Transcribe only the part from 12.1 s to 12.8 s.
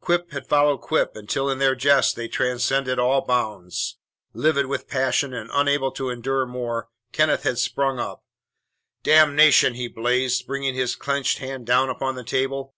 the table.